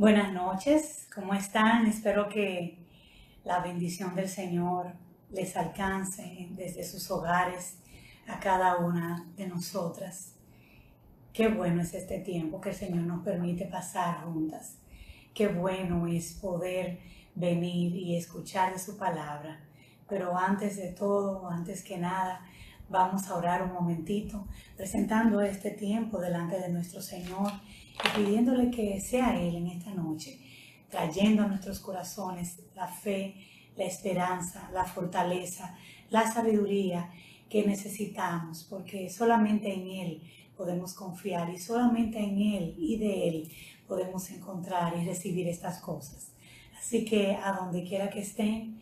[0.00, 1.84] Buenas noches, ¿cómo están?
[1.84, 2.78] Espero que
[3.44, 4.94] la bendición del Señor
[5.30, 7.76] les alcance desde sus hogares
[8.26, 10.36] a cada una de nosotras.
[11.34, 14.78] Qué bueno es este tiempo que el Señor nos permite pasar juntas.
[15.34, 17.00] Qué bueno es poder
[17.34, 19.60] venir y escuchar de su palabra.
[20.08, 22.40] Pero antes de todo, antes que nada,
[22.90, 27.52] vamos a orar un momentito, presentando este tiempo delante de nuestro Señor
[27.94, 30.40] y pidiéndole que sea Él en esta noche,
[30.90, 33.36] trayendo a nuestros corazones la fe,
[33.76, 35.76] la esperanza, la fortaleza,
[36.10, 37.10] la sabiduría
[37.48, 40.22] que necesitamos, porque solamente en Él
[40.56, 43.52] podemos confiar y solamente en Él y de Él
[43.86, 46.32] podemos encontrar y recibir estas cosas.
[46.76, 48.80] Así que a donde quiera que estén,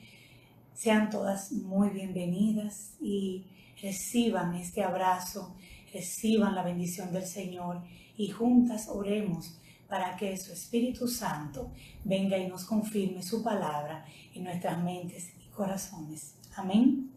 [0.72, 3.44] sean todas muy bienvenidas y
[3.82, 5.56] reciban este abrazo,
[5.92, 7.82] reciban la bendición del Señor
[8.16, 11.73] y juntas oremos para que su Espíritu Santo
[12.05, 16.34] venga y nos confirme su palabra en nuestras mentes y corazones.
[16.56, 17.11] Amén.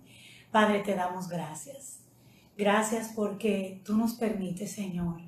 [0.52, 2.00] Padre, te damos gracias.
[2.58, 5.22] Gracias porque tú nos permites, Señor,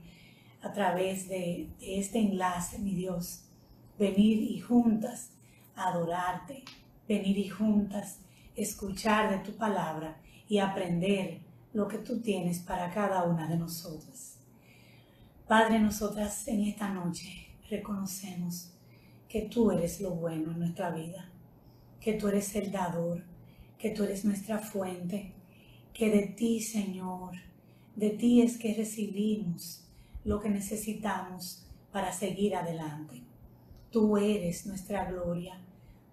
[0.61, 3.45] a través de, este enlace, mi Dios,
[3.97, 5.31] venir y juntas
[5.75, 6.63] adorarte,
[7.07, 8.19] venir y juntas
[8.55, 11.39] escuchar de tu palabra y aprender
[11.73, 14.37] lo que tú tienes para cada una de nosotras.
[15.47, 18.71] Padre, nosotras en esta noche reconocemos
[19.27, 21.29] que tú eres lo bueno en nuestra vida,
[21.99, 23.23] que tú eres el dador,
[23.77, 25.33] que tú eres nuestra fuente,
[25.93, 27.31] que de ti, Señor,
[27.95, 29.83] de ti es que recibimos
[30.23, 33.23] lo que necesitamos para seguir adelante.
[33.91, 35.59] Tú eres nuestra gloria,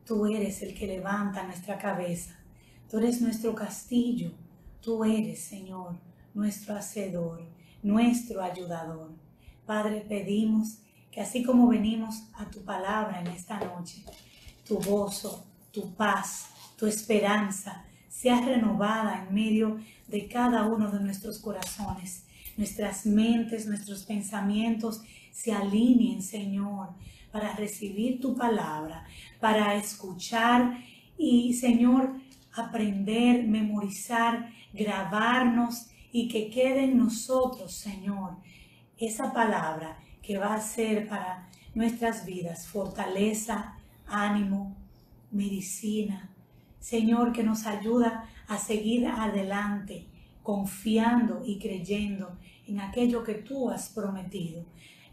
[0.04, 2.39] tú eres el que levanta nuestra cabeza,
[2.90, 4.32] tú eres nuestro castillo,
[4.80, 5.96] tú eres, Señor,
[6.34, 7.46] nuestro hacedor,
[7.82, 9.12] nuestro ayudador.
[9.64, 10.78] Padre, pedimos
[11.12, 14.04] que así como venimos a tu palabra en esta noche,
[14.66, 21.38] tu gozo, tu paz, tu esperanza sea renovada en medio de cada uno de nuestros
[21.38, 22.24] corazones.
[22.56, 26.88] Nuestras mentes, nuestros pensamientos se alineen, Señor,
[27.30, 29.06] para recibir tu palabra,
[29.38, 30.76] para escuchar
[31.16, 32.20] y, Señor,
[32.54, 38.36] aprender, memorizar, grabarnos y que quede en nosotros, Señor,
[38.98, 44.76] esa palabra que va a ser para nuestras vidas fortaleza, ánimo,
[45.30, 46.30] medicina.
[46.80, 50.06] Señor, que nos ayuda a seguir adelante,
[50.42, 54.64] confiando y creyendo en aquello que tú has prometido,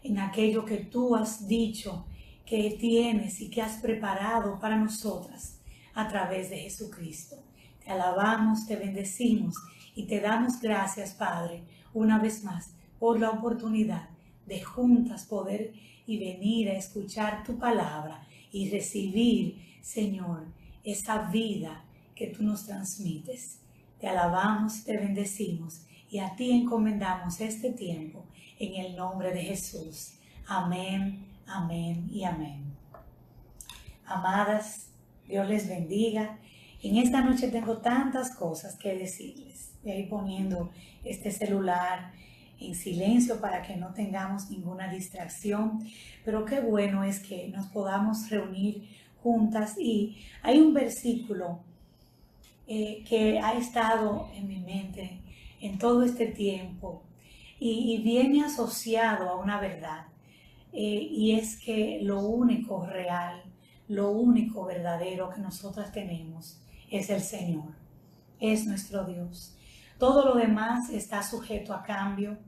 [0.02, 2.06] en aquello que tú has dicho
[2.44, 5.57] que tienes y que has preparado para nosotras
[5.98, 7.34] a través de Jesucristo.
[7.84, 9.56] Te alabamos, te bendecimos
[9.96, 12.70] y te damos gracias, Padre, una vez más
[13.00, 14.08] por la oportunidad
[14.46, 15.72] de juntas poder
[16.06, 20.46] y venir a escuchar tu palabra y recibir, Señor,
[20.84, 21.84] esa vida
[22.14, 23.58] que tú nos transmites.
[23.98, 28.24] Te alabamos, te bendecimos y a ti encomendamos este tiempo
[28.60, 30.12] en el nombre de Jesús.
[30.46, 32.62] Amén, amén y amén.
[34.06, 34.87] Amadas,
[35.28, 36.38] Dios les bendiga.
[36.82, 39.74] En esta noche tengo tantas cosas que decirles.
[39.82, 40.70] Voy a ir poniendo
[41.04, 42.12] este celular
[42.60, 45.80] en silencio para que no tengamos ninguna distracción.
[46.24, 48.88] Pero qué bueno es que nos podamos reunir
[49.22, 51.60] juntas y hay un versículo
[52.66, 55.20] eh, que ha estado en mi mente
[55.60, 57.02] en todo este tiempo
[57.60, 60.06] y, viene asociado a una verdad
[60.72, 63.42] eh, y es que lo único real,
[63.88, 66.60] lo único verdadero que nosotras tenemos
[66.90, 67.74] es el Señor,
[68.38, 69.56] es nuestro Dios.
[69.98, 72.38] Todo lo demás está sujeto a cambio,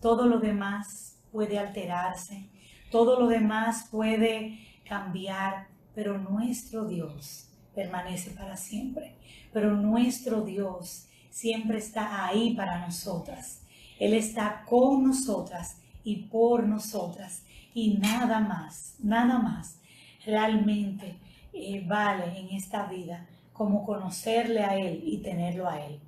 [0.00, 2.48] todo lo demás puede alterarse,
[2.90, 9.16] todo lo demás puede cambiar, pero nuestro Dios permanece para siempre.
[9.52, 13.62] Pero nuestro Dios siempre está ahí para nosotras.
[13.98, 17.42] Él está con nosotras y por nosotras.
[17.74, 19.78] Y nada más, nada más
[20.26, 21.16] realmente
[21.52, 26.00] eh, vale en esta vida como conocerle a Él y tenerlo a Él.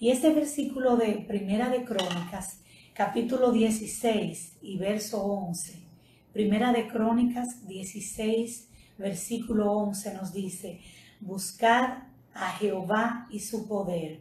[0.00, 2.60] Y este versículo de Primera de Crónicas
[2.94, 5.84] capítulo 16 y verso 11.
[6.32, 8.68] Primera de Crónicas 16,
[8.98, 10.80] versículo 11 nos dice,
[11.20, 14.20] buscad a Jehová y su poder,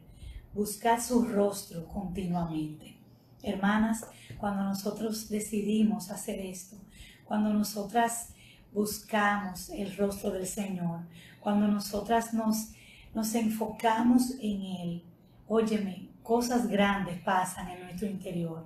[0.54, 2.98] buscad su rostro continuamente.
[3.44, 4.06] Hermanas,
[4.38, 6.78] cuando nosotros decidimos hacer esto,
[7.26, 8.30] cuando nosotras
[8.74, 11.02] buscamos el rostro del Señor,
[11.40, 12.72] cuando nosotras nos,
[13.14, 15.04] nos enfocamos en Él,
[15.48, 18.66] óyeme, cosas grandes pasan en nuestro interior.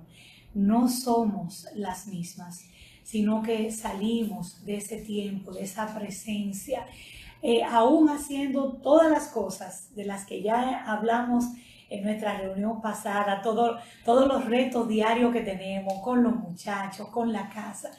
[0.54, 2.64] No somos las mismas.
[3.02, 6.84] sino que salimos de ese tiempo, de esa presencia,
[7.40, 11.46] eh, aún haciendo todas las cosas de las que ya hablamos
[11.88, 17.32] en nuestra reunión pasada, todo, todos los retos diarios que tenemos con los muchachos, con
[17.32, 17.90] la casa.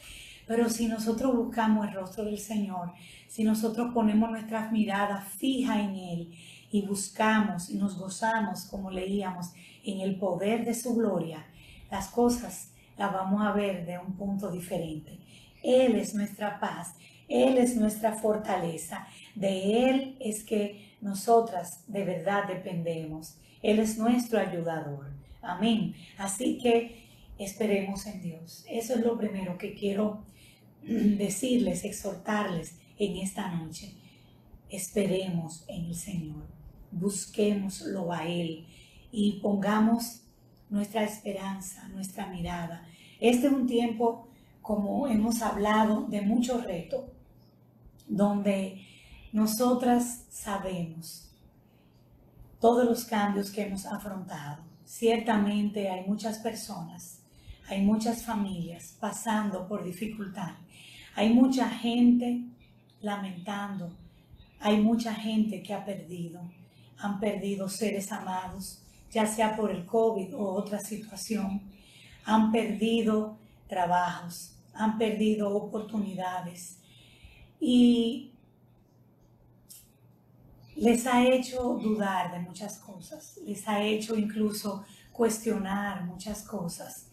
[0.49, 2.91] Pero si nosotros buscamos el rostro del Señor,
[3.27, 6.33] si nosotros ponemos nuestras miradas fijas en Él
[6.71, 9.51] y buscamos y nos gozamos, como leíamos,
[9.85, 11.45] en el poder de su gloria,
[11.91, 15.19] las cosas las vamos a ver de un punto diferente.
[15.61, 16.95] Él es nuestra paz,
[17.27, 19.05] Él es nuestra fortaleza,
[19.35, 23.37] de Él es que nosotras de verdad dependemos.
[23.61, 25.11] Él es nuestro ayudador.
[25.43, 25.93] Amén.
[26.17, 27.05] Así que
[27.37, 28.65] esperemos en Dios.
[28.67, 30.27] Eso es lo primero que quiero
[30.83, 33.93] decirles, exhortarles en esta noche.
[34.69, 36.43] Esperemos en el Señor.
[36.91, 38.65] Busquémoslo a Él
[39.11, 40.21] y pongamos
[40.69, 42.85] nuestra esperanza, nuestra mirada.
[43.19, 44.27] Este es un tiempo,
[44.61, 47.11] como hemos hablado, de mucho reto,
[48.07, 48.85] donde
[49.31, 51.29] nosotras sabemos
[52.59, 54.63] todos los cambios que hemos afrontado.
[54.85, 57.19] Ciertamente hay muchas personas,
[57.67, 60.53] hay muchas familias pasando por dificultad.
[61.19, 62.45] Hay mucha gente
[63.01, 63.91] lamentando.
[64.61, 66.39] Hay mucha gente que ha perdido.
[66.97, 68.81] Han perdido seres amados,
[69.11, 71.61] ya sea por el COVID o otra situación.
[72.23, 73.37] Han perdido
[73.67, 76.77] trabajos, han perdido oportunidades.
[77.59, 78.31] Y
[80.77, 87.07] les ha hecho dudar de muchas cosas, les ha hecho incluso cuestionar muchas cosas.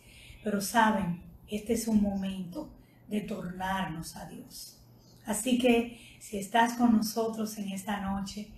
[0.44, 2.75] Pero saben, este es un momento
[3.08, 4.78] de tornarnos a Dios.
[5.24, 8.48] Así que si estás con nosotros en esta noche,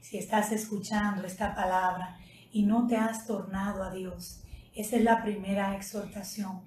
[0.00, 2.18] si estás escuchando esta palabra
[2.52, 4.40] y no te has tornado a Dios,
[4.74, 6.62] esa es la primera exhortación.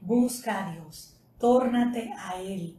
[0.00, 2.76] Busca a Dios, tórnate a Él,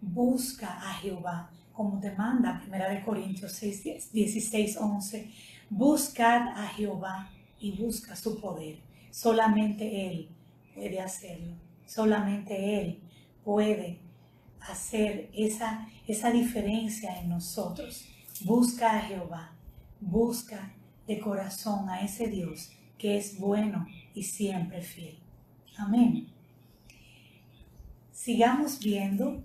[0.00, 5.30] busca a Jehová como te manda 1 Corintios 6, 16, 11,
[5.70, 8.80] buscad a Jehová y busca su poder.
[9.12, 10.28] Solamente Él
[10.74, 11.54] puede hacerlo.
[11.86, 13.00] Solamente Él
[13.44, 13.98] puede
[14.60, 18.06] hacer esa, esa diferencia en nosotros.
[18.42, 19.52] Busca a Jehová.
[20.00, 20.72] Busca
[21.06, 25.18] de corazón a ese Dios que es bueno y siempre fiel.
[25.76, 26.28] Amén.
[28.12, 29.42] Sigamos viendo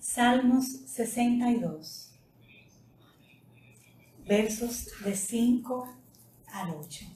[0.00, 2.10] Salmos 62,
[4.26, 5.88] versos de 5
[6.52, 7.06] al 8.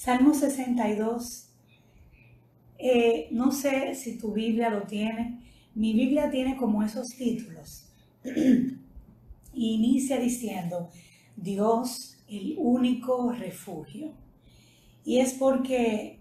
[0.00, 1.50] Salmo 62,
[2.78, 5.42] eh, no sé si tu Biblia lo tiene,
[5.74, 7.84] mi Biblia tiene como esos títulos.
[9.52, 10.88] inicia diciendo,
[11.36, 14.14] Dios, el único refugio.
[15.04, 16.18] Y es porque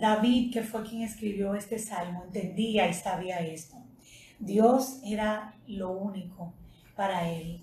[0.00, 3.76] David, que fue quien escribió este salmo, entendía y sabía esto.
[4.40, 6.52] Dios era lo único
[6.96, 7.62] para él.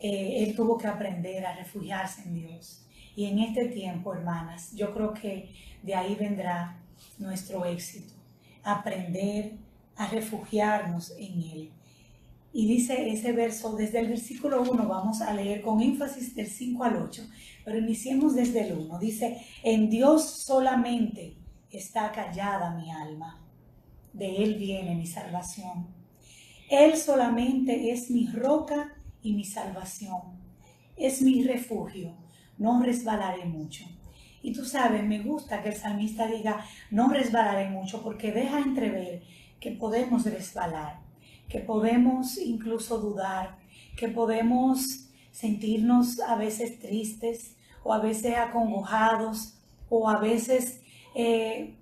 [0.00, 2.83] Eh, él tuvo que aprender a refugiarse en Dios.
[3.16, 5.52] Y en este tiempo, hermanas, yo creo que
[5.82, 6.80] de ahí vendrá
[7.18, 8.14] nuestro éxito.
[8.62, 9.52] Aprender
[9.96, 11.70] a refugiarnos en Él.
[12.52, 16.84] Y dice ese verso, desde el versículo 1 vamos a leer con énfasis del 5
[16.84, 17.22] al 8,
[17.64, 18.98] pero iniciemos desde el 1.
[19.00, 21.36] Dice, en Dios solamente
[21.70, 23.40] está callada mi alma.
[24.12, 25.88] De Él viene mi salvación.
[26.70, 30.20] Él solamente es mi roca y mi salvación.
[30.96, 32.23] Es mi refugio.
[32.58, 33.84] No resbalaré mucho.
[34.42, 39.22] Y tú sabes, me gusta que el salmista diga, no resbalaré mucho, porque deja entrever
[39.58, 41.00] que podemos resbalar,
[41.48, 43.56] que podemos incluso dudar,
[43.96, 49.58] que podemos sentirnos a veces tristes o a veces acongojados
[49.88, 50.82] o a veces
[51.14, 51.76] eh,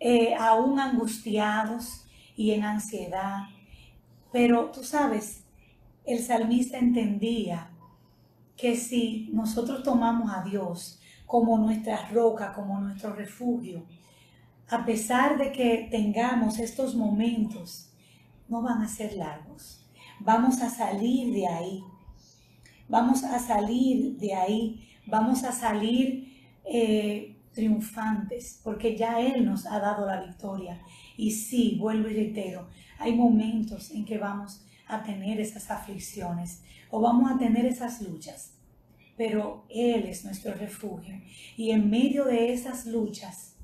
[0.00, 3.44] eh, aún angustiados y en ansiedad.
[4.32, 5.44] Pero tú sabes,
[6.04, 7.70] el salmista entendía
[8.56, 13.84] que si nosotros tomamos a Dios como nuestra roca, como nuestro refugio,
[14.68, 17.90] a pesar de que tengamos estos momentos,
[18.48, 19.84] no van a ser largos.
[20.20, 21.84] Vamos a salir de ahí.
[22.88, 24.88] Vamos a salir de ahí.
[25.06, 26.32] Vamos a salir
[26.64, 30.80] eh, triunfantes, porque ya Él nos ha dado la victoria.
[31.16, 32.68] Y sí, vuelvo y reitero,
[32.98, 38.52] hay momentos en que vamos a tener esas aflicciones o vamos a tener esas luchas,
[39.16, 41.20] pero Él es nuestro refugio.
[41.56, 43.54] Y en medio de esas luchas,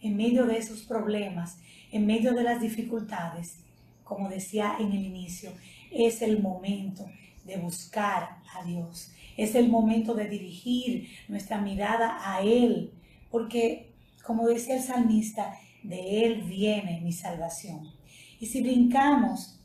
[0.00, 1.58] en medio de esos problemas,
[1.90, 3.58] en medio de las dificultades,
[4.04, 5.52] como decía en el inicio,
[5.90, 7.06] es el momento
[7.44, 9.12] de buscar a Dios.
[9.36, 12.92] Es el momento de dirigir nuestra mirada a Él,
[13.30, 13.92] porque,
[14.24, 17.92] como decía el salmista, de Él viene mi salvación.
[18.40, 19.55] Y si brincamos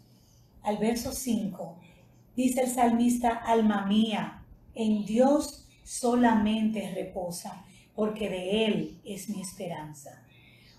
[0.63, 1.77] al verso 5,
[2.36, 4.44] dice el salmista, alma mía,
[4.75, 7.65] en Dios solamente reposa,
[7.96, 10.24] porque de Él es mi esperanza.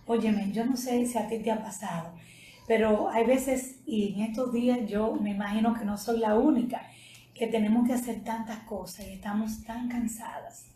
[0.07, 2.15] Óyeme, yo no sé si a ti te ha pasado,
[2.67, 6.83] pero hay veces, y en estos días yo me imagino que no soy la única,
[7.35, 10.67] que tenemos que hacer tantas cosas y estamos tan cansadas.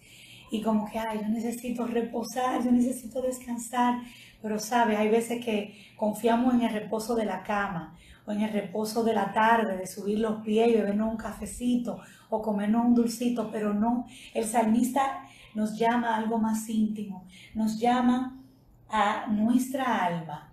[0.51, 4.01] Y como que, ay, yo necesito reposar, yo necesito descansar.
[4.41, 4.99] Pero, ¿sabes?
[4.99, 9.14] Hay veces que confiamos en el reposo de la cama o en el reposo de
[9.14, 13.73] la tarde, de subir los pies y bebernos un cafecito o comernos un dulcito, pero
[13.73, 14.06] no.
[14.35, 15.23] El salmista
[15.54, 18.42] nos llama a algo más íntimo, nos llama
[18.88, 20.50] a nuestra alma.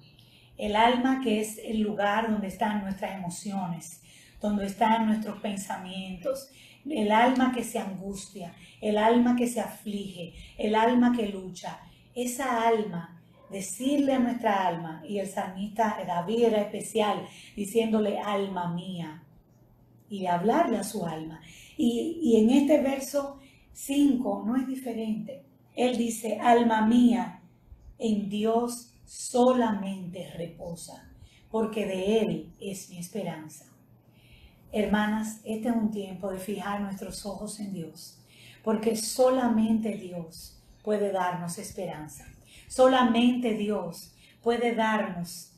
[0.57, 4.01] El alma que es el lugar donde están nuestras emociones,
[4.39, 6.49] donde están nuestros pensamientos,
[6.89, 11.79] el alma que se angustia, el alma que se aflige, el alma que lucha.
[12.13, 13.22] Esa alma,
[13.53, 19.23] decirle a nuestra alma, y el salmista David era especial, diciéndole alma mía,
[20.09, 21.39] y hablarle a su alma.
[21.77, 23.39] Y, y en este verso
[23.71, 25.45] 5 no es diferente.
[25.75, 27.41] Él dice, alma mía,
[27.97, 31.09] en Dios solamente reposa,
[31.49, 33.65] porque de Él es mi esperanza.
[34.71, 38.19] Hermanas, este es un tiempo de fijar nuestros ojos en Dios,
[38.63, 42.25] porque solamente Dios puede darnos esperanza.
[42.75, 45.51] Solamente Dios puede darnos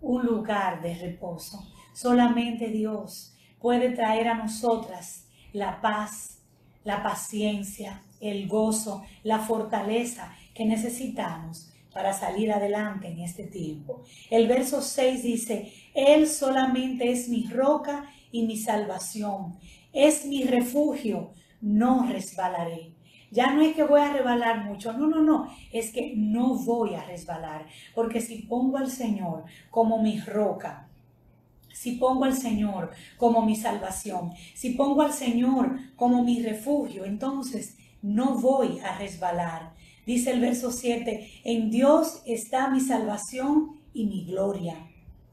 [0.00, 1.64] un lugar de reposo.
[1.92, 6.40] Solamente Dios puede traer a nosotras la paz,
[6.82, 14.02] la paciencia, el gozo, la fortaleza que necesitamos para salir adelante en este tiempo.
[14.28, 19.56] El verso 6 dice, Él solamente es mi roca y mi salvación.
[19.92, 22.92] Es mi refugio, no resbalaré.
[23.30, 26.94] Ya no es que voy a resbalar mucho, no, no, no, es que no voy
[26.94, 30.88] a resbalar, porque si pongo al Señor como mi roca,
[31.72, 37.76] si pongo al Señor como mi salvación, si pongo al Señor como mi refugio, entonces
[38.00, 39.74] no voy a resbalar.
[40.06, 44.76] Dice el verso 7, en Dios está mi salvación y mi gloria.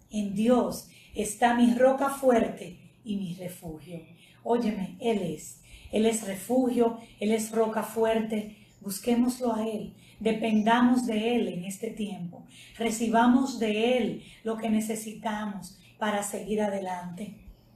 [0.09, 4.01] En Dios está mi roca fuerte y mi refugio.
[4.43, 5.60] Óyeme, Él es.
[5.91, 8.57] Él es refugio, Él es roca fuerte.
[8.79, 9.93] Busquémoslo a Él.
[10.19, 12.45] Dependamos de Él en este tiempo.
[12.77, 17.35] Recibamos de Él lo que necesitamos para seguir adelante.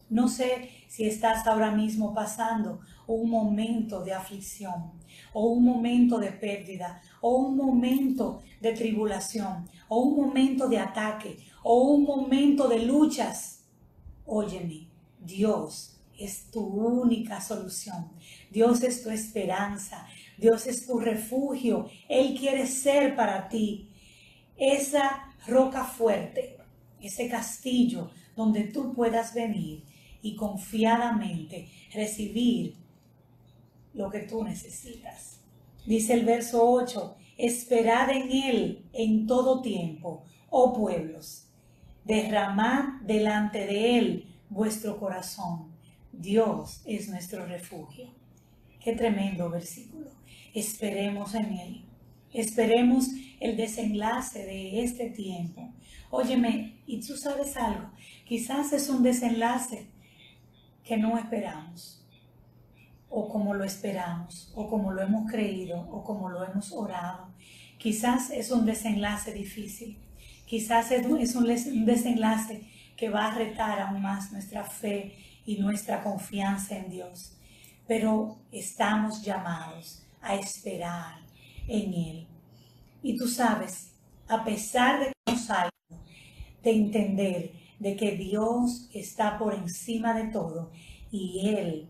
[0.10, 4.92] No sé si estás ahora mismo pasando un momento de aflicción
[5.34, 11.38] o un momento de pérdida o un momento de tribulación o un momento de ataque
[11.64, 13.66] o un momento de luchas.
[14.26, 14.88] Óyeme,
[15.20, 18.12] Dios es tu única solución.
[18.52, 20.08] Dios es tu esperanza.
[20.38, 21.90] Dios es tu refugio.
[22.08, 23.90] Él quiere ser para ti
[24.58, 26.58] esa roca fuerte,
[27.02, 29.84] ese castillo donde tú puedas venir
[30.22, 32.76] y confiadamente recibir
[33.94, 35.40] lo que tú necesitas.
[35.86, 41.48] Dice el verso 8, esperad en Él en todo tiempo, oh pueblos,
[42.04, 45.75] derramad delante de Él vuestro corazón.
[46.18, 48.14] Dios es nuestro refugio.
[48.80, 50.12] Qué tremendo versículo.
[50.54, 51.86] Esperemos en Él.
[52.34, 55.74] Esperemos el desenlace de este tiempo.
[56.12, 57.92] Óyeme, y tú sabes algo,
[58.26, 59.88] quizás es un desenlace
[60.84, 62.06] que no esperamos,
[63.10, 67.34] o como lo esperamos, o como lo hemos creído, o como lo hemos orado.
[67.78, 69.98] Quizás es un desenlace difícil,
[70.46, 76.78] quizás es un desenlace que va a retar aún más nuestra fe y nuestra confianza
[76.78, 77.34] en Dios.
[77.88, 81.20] Pero estamos llamados a esperar
[81.68, 82.28] en Él.
[83.04, 83.92] Y tú sabes,
[84.28, 85.70] a pesar de que nos salga,
[86.64, 90.72] de entender de que Dios está por encima de todo
[91.12, 91.90] y Él,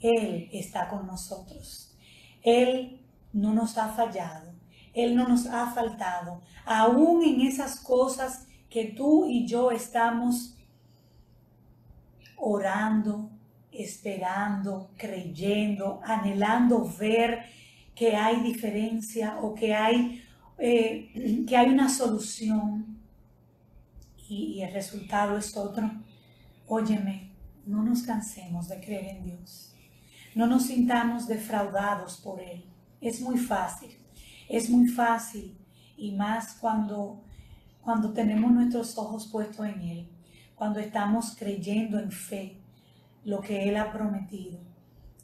[0.00, 1.94] Él está con nosotros.
[2.42, 3.00] Él
[3.32, 4.52] no nos ha fallado,
[4.94, 10.54] Él no nos ha faltado, aún en esas cosas que tú y yo estamos
[12.44, 13.30] orando,
[13.70, 17.44] esperando, creyendo, anhelando ver
[17.94, 20.24] que hay diferencia o que hay,
[20.58, 22.98] eh, que hay una solución
[24.28, 25.88] y, el resultado es otro.
[26.66, 27.30] Óyeme,
[27.64, 29.72] no nos cansemos de creer en Dios.
[30.34, 32.64] No nos sintamos defraudados por Él.
[33.00, 33.90] Es muy fácil,
[34.48, 35.56] es muy fácil
[35.96, 37.22] y más cuando
[37.82, 40.08] cuando tenemos nuestros ojos puestos en Él,
[40.54, 42.58] cuando estamos creyendo en fe
[43.24, 44.58] lo que Él ha prometido.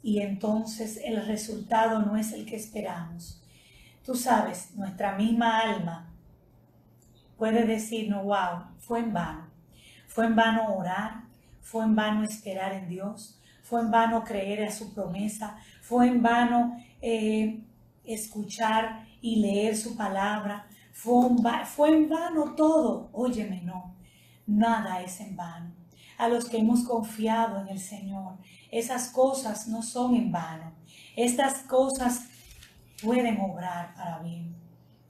[0.01, 3.43] y entonces el resultado no es el que esperamos.
[4.05, 6.09] Tú sabes, nuestra misma alma
[7.37, 9.47] puede decirnos, wow, fue en vano.
[10.07, 11.23] Fue en vano orar,
[11.61, 16.21] fue en vano esperar en Dios, fue en vano creer a su promesa, fue en
[16.21, 17.63] vano eh,
[18.03, 23.09] escuchar y leer su palabra, fue en, fue en vano todo.
[23.13, 23.95] Óyeme, no,
[24.49, 25.73] nada es en vano.
[26.17, 28.37] A los que hemos confiado en el Señor,
[28.71, 30.73] esas cosas no son en vano.
[31.15, 32.27] Estas cosas
[33.01, 34.55] pueden obrar para bien.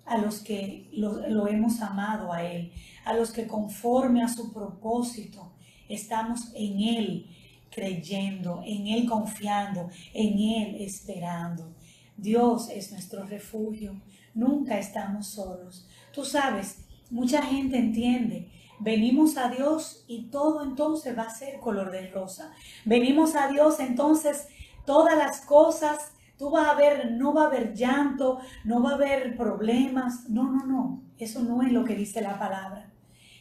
[0.06, 2.72] A los que lo, hemos amado a Él,
[3.06, 5.54] a los que conforme a su propósito
[5.88, 7.28] estamos en Él
[7.72, 11.76] creyendo, en Él confiando, en Él esperando.
[12.18, 14.02] Dios es nuestro refugio,
[14.34, 15.88] nunca estamos solos.
[16.12, 21.92] Tú sabes, mucha gente entiende Venimos a Dios y todo entonces va a ser color
[21.92, 22.54] de rosa.
[22.86, 24.48] Venimos a Dios entonces
[24.86, 28.96] todas las cosas, tú vas a ver, no va a haber llanto, no va a
[28.96, 30.30] haber problemas.
[30.30, 31.04] No, no, no.
[31.18, 32.92] Eso no es lo que dice la palabra.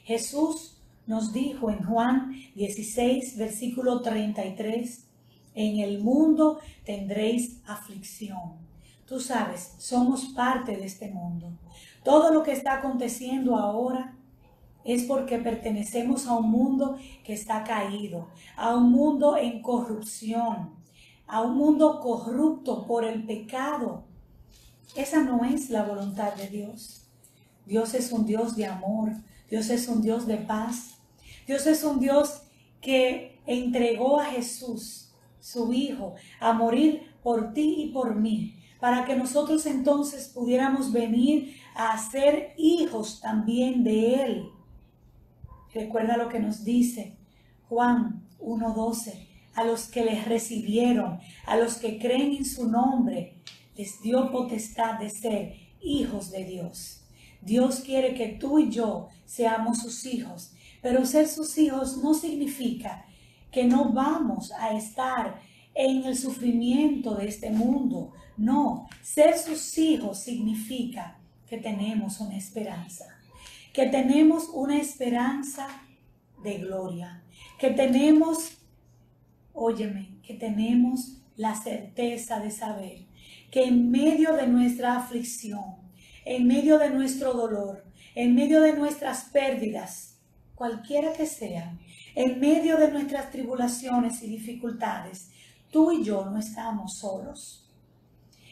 [0.04, 5.06] Jesús nos dijo en Juan 16, versículo 33,
[5.54, 8.58] en el mundo tendréis aflicción.
[9.06, 11.52] Tú sabes, somos parte de este mundo.
[12.04, 14.17] Todo lo que está aconteciendo ahora
[14.84, 20.74] es porque pertenecemos a un mundo que está caído, a un mundo en corrupción,
[21.26, 24.04] a un mundo corrupto por el pecado.
[24.94, 27.08] Esa no es la voluntad de Dios.
[27.66, 29.12] Dios es un Dios de amor,
[29.50, 30.98] Dios es un Dios de paz,
[31.46, 32.42] Dios es un Dios
[32.80, 39.16] que entregó a Jesús, su Hijo, a morir por ti y por mí, para que
[39.16, 44.52] nosotros entonces pudiéramos venir a ser hijos también de Él.
[45.74, 47.16] Recuerda lo que nos dice
[47.68, 49.26] Juan 1.12.
[49.54, 53.42] A los que les recibieron, a los que creen en su nombre,
[53.76, 57.02] les dio potestad de ser hijos de Dios.
[57.42, 63.04] Dios quiere que tú y yo seamos sus hijos, pero ser sus hijos no significa
[63.50, 65.40] que no vamos a estar
[65.74, 68.12] en el sufrimiento de este mundo.
[68.36, 73.17] No, ser sus hijos significa que tenemos una esperanza
[73.78, 75.68] que tenemos una esperanza
[76.42, 77.22] de gloria,
[77.60, 78.58] que tenemos,
[79.52, 83.06] óyeme, que tenemos la certeza de saber
[83.52, 85.76] que en medio de nuestra aflicción,
[86.24, 87.84] en medio de nuestro dolor,
[88.16, 90.18] en medio de nuestras pérdidas,
[90.56, 91.78] cualquiera que sean,
[92.16, 95.30] en medio de nuestras tribulaciones y dificultades,
[95.70, 97.70] tú y yo no estamos solos.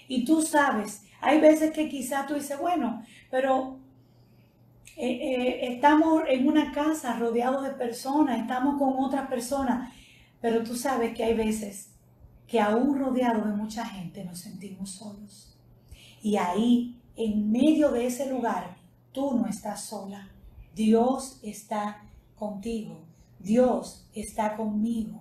[0.07, 3.81] Y tú sabes, hay veces que quizá tú dices, bueno, pero
[4.97, 9.93] eh, eh, estamos en una casa rodeados de personas, estamos con otras personas,
[10.41, 11.91] pero tú sabes que hay veces
[12.47, 15.59] que aún rodeados de mucha gente nos sentimos solos.
[16.23, 18.77] Y ahí, en medio de ese lugar,
[19.13, 20.31] tú no estás sola.
[20.75, 22.03] Dios está
[22.35, 23.05] contigo.
[23.39, 25.21] Dios está conmigo.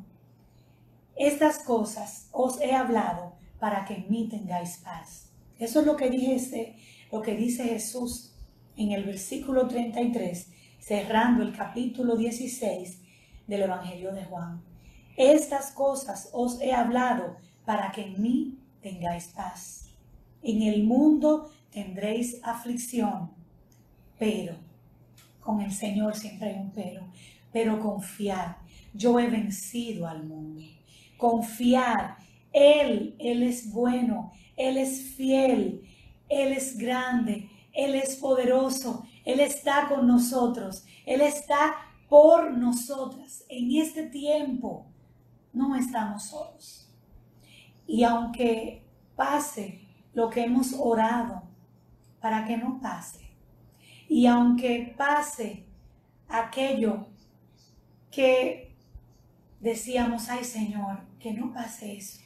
[1.17, 5.29] Estas cosas os he hablado para que en mí tengáis paz.
[5.59, 6.75] Eso es lo que dice,
[7.11, 8.34] lo que dice Jesús
[8.77, 13.01] en el versículo 33, cerrando el capítulo 16
[13.47, 14.61] del Evangelio de Juan.
[15.17, 19.89] Estas cosas os he hablado para que en mí tengáis paz.
[20.43, 23.31] En el mundo tendréis aflicción,
[24.19, 24.55] pero
[25.41, 27.07] con el Señor siempre hay un pero,
[27.51, 28.57] pero confiar,
[28.93, 30.61] yo he vencido al mundo.
[31.17, 32.17] Confiar,
[32.51, 35.81] Él, Él es bueno, Él es fiel,
[36.29, 41.75] Él es grande, él es poderoso, Él está con nosotros, Él está
[42.07, 43.43] por nosotras.
[43.49, 44.85] En este tiempo
[45.53, 46.89] no estamos solos.
[47.85, 48.83] Y aunque
[49.15, 49.81] pase
[50.13, 51.43] lo que hemos orado
[52.21, 53.29] para que no pase,
[54.07, 55.65] y aunque pase
[56.29, 57.07] aquello
[58.09, 58.73] que
[59.59, 62.21] decíamos, ay Señor, que no pase eso,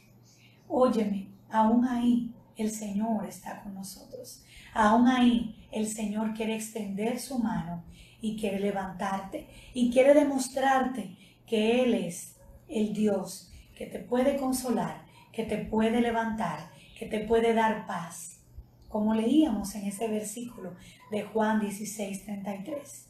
[0.68, 4.44] óyeme, aún ahí el Señor está con nosotros.
[4.82, 7.84] Aún ahí el Señor quiere extender su mano
[8.22, 12.38] y quiere levantarte y quiere demostrarte que Él es
[12.70, 18.40] el Dios que te puede consolar, que te puede levantar, que te puede dar paz.
[18.88, 20.78] Como leíamos en ese versículo
[21.12, 23.10] de Juan 16, 33.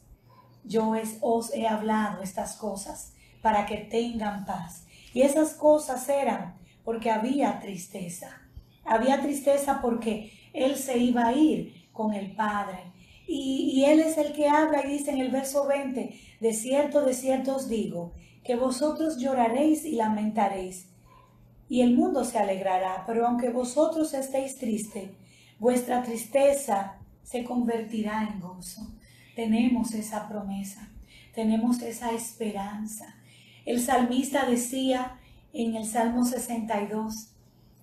[0.63, 4.87] Yo os he hablado estas cosas para que tengan paz.
[5.13, 8.41] Y esas cosas eran porque había tristeza.
[8.83, 12.93] Había tristeza porque él se iba a ir con el Padre.
[13.27, 17.13] Y, Él es el que habla y dice en el verso 20, de cierto, de
[17.13, 20.87] cierto os digo, que vosotros lloraréis y lamentaréis,
[21.67, 25.11] y el mundo se alegrará, pero aunque vosotros estéis tristes,
[25.59, 28.87] vuestra tristeza se convertirá en gozo.
[29.35, 30.89] Tenemos esa promesa,
[31.35, 33.15] tenemos esa esperanza.
[33.65, 35.19] El salmista decía
[35.53, 37.35] en el Salmo 62,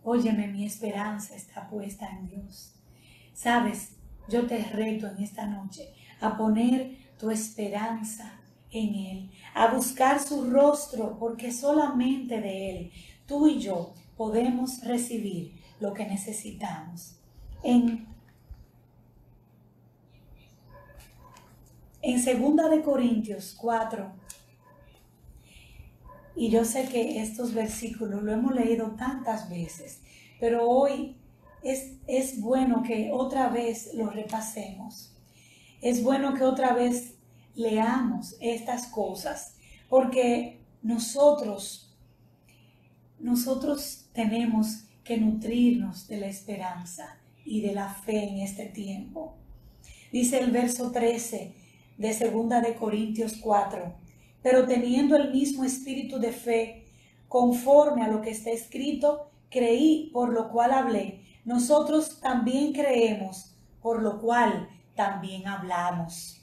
[0.09, 2.73] Óyeme, mi esperanza está puesta en Dios.
[3.35, 3.97] Sabes,
[4.29, 8.39] yo te reto en esta noche a poner tu esperanza
[8.71, 12.93] en Él, a buscar su rostro, porque solamente de Él
[13.27, 17.17] tú y yo podemos recibir lo que necesitamos.
[17.65, 18.07] En,
[22.03, 24.26] en segunda de Corintios 4,
[26.37, 30.03] y yo sé que estos versículos lo hemos leído tantas veces,
[30.39, 31.17] pero hoy
[31.63, 35.17] es, es bueno que otra vez lo repasemos.
[35.81, 37.15] Es bueno que otra vez
[37.55, 39.55] leamos estas cosas,
[39.89, 41.97] porque nosotros,
[43.19, 49.37] nosotros tenemos que nutrirnos de la esperanza y de la fe en este tiempo.
[50.13, 51.55] Dice el verso 13
[51.97, 54.06] de segunda de Corintios 4,
[54.43, 56.89] pero teniendo el mismo espíritu de fe,
[57.29, 61.25] conforme a lo que está escrito, creí, por lo cual hablé.
[61.45, 66.37] Nosotros también creemos, por lo cual también hablamos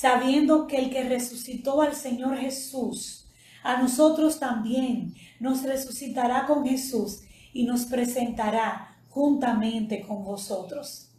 [0.00, 3.28] sabiendo que el que resucitó al Señor Jesús,
[3.62, 7.20] a nosotros también nos resucitará con Jesús
[7.52, 11.10] y nos presentará juntamente con vosotros.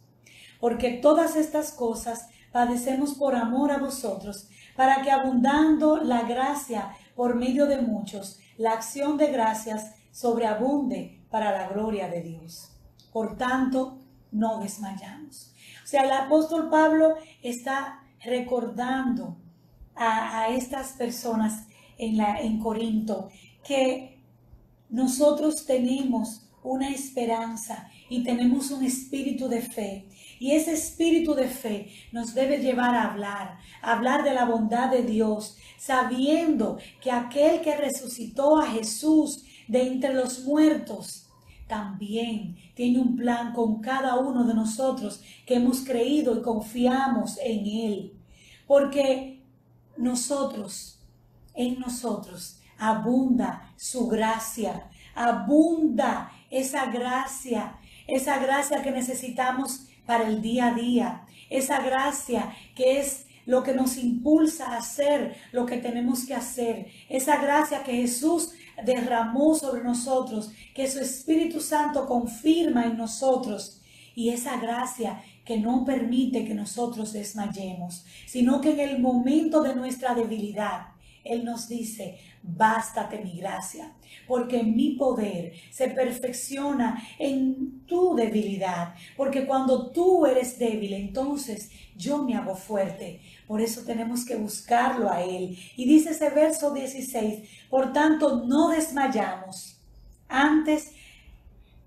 [0.58, 7.34] Porque todas estas cosas padecemos por amor a vosotros, para que abundando la gracia por
[7.34, 12.70] medio de muchos, la acción de gracias sobreabunde para la gloria de Dios.
[13.12, 13.98] Por tanto,
[14.30, 15.52] no desmayamos.
[15.82, 19.36] O sea, el apóstol Pablo está recordando
[19.94, 21.66] a, estas personas
[21.98, 23.28] en, la, en Corinto
[23.64, 24.22] que
[24.88, 30.08] nosotros tenemos una esperanza y tenemos un espíritu de fe.
[30.42, 34.90] Y ese espíritu de fe nos debe llevar a hablar, a hablar de la bondad
[34.90, 41.28] de Dios, sabiendo que aquel que resucitó a Jesús de entre los muertos,
[41.68, 47.64] también tiene un plan con cada uno de nosotros que hemos creído y confiamos en
[47.64, 48.12] Él.
[48.66, 49.44] Porque
[49.96, 50.98] nosotros,
[51.54, 57.78] en nosotros, abunda su gracia, abunda esa gracia,
[58.08, 63.74] esa gracia que necesitamos para el día a día, esa gracia que es lo que
[63.74, 68.52] nos impulsa a hacer lo que tenemos que hacer, esa gracia que Jesús
[68.84, 73.80] derramó sobre nosotros, que su Espíritu Santo confirma en nosotros.
[74.14, 79.74] Y esa gracia que no permite que nosotros desmayemos, sino que en el momento de
[79.74, 80.88] nuestra debilidad,
[81.24, 83.92] Él nos dice, bástate mi gracia,
[84.26, 92.18] porque mi poder se perfecciona en tu debilidad, porque cuando tú eres débil, entonces yo
[92.18, 93.20] me hago fuerte.
[93.46, 95.56] Por eso tenemos que buscarlo a Él.
[95.76, 99.80] Y dice ese verso 16, por tanto no desmayamos.
[100.28, 100.92] Antes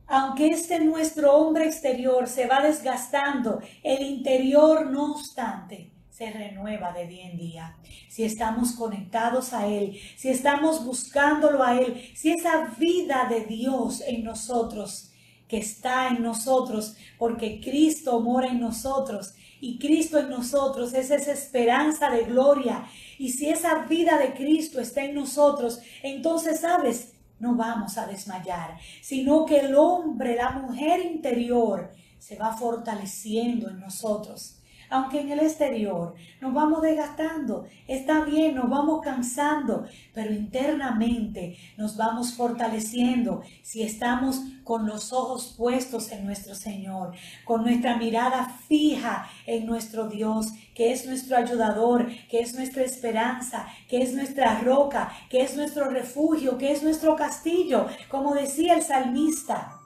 [0.08, 7.08] aunque este nuestro hombre exterior se va desgastando, el interior no obstante se renueva de
[7.08, 7.76] día en día.
[8.08, 14.02] Si estamos conectados a Él, si estamos buscándolo a Él, si esa vida de Dios
[14.06, 15.12] en nosotros,
[15.50, 21.34] que está en nosotros, porque Cristo mora en nosotros y Cristo en nosotros es esa
[21.34, 22.86] esperanza de gloria.
[23.18, 27.12] Y si esa vida de Cristo está en nosotros, entonces, ¿sabes?
[27.40, 33.82] no vamos a desmayar, sino que el hombre, la mujer interior, se va fortaleciendo en
[33.82, 34.56] nosotros.
[34.90, 41.98] Aunque en el exterior nos vamos desgastando, está bien, nos vamos cansando, pero internamente nos
[41.98, 47.14] vamos fortaleciendo si estamos con los ojos puestos en nuestro Señor,
[47.46, 53.68] con nuestra mirada fija en nuestro Dios, que es nuestro ayudador, que es nuestra esperanza,
[53.88, 58.82] que es nuestra roca, que es nuestro refugio, que es nuestro castillo, como decía el
[58.82, 59.80] salmista.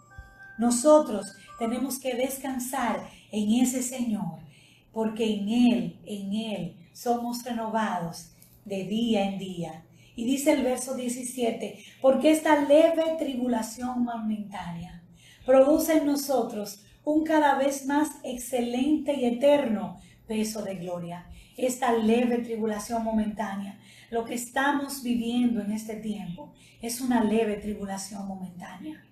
[0.57, 4.48] Nosotros tenemos que descansar en ese Señor
[4.91, 8.31] porque en Él, en Él somos renovados
[8.65, 9.83] de día en día.
[10.15, 15.03] Y dice el verso 17, porque esta leve tribulación momentánea
[15.45, 21.25] produce en nosotros un cada vez más excelente y eterno peso de gloria.
[21.57, 23.79] Esta leve tribulación momentánea,
[24.11, 29.03] lo que estamos viviendo en este tiempo, es una leve tribulación momentánea.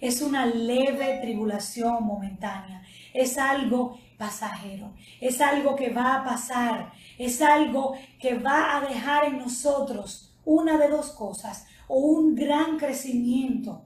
[0.00, 2.82] Es una leve tribulación momentánea.
[3.14, 3.98] Es algo
[5.20, 6.92] Es algo que va a pasar.
[7.18, 11.66] Es algo que va a dejar en nosotros una de dos cosas.
[11.88, 13.84] o un gran crecimiento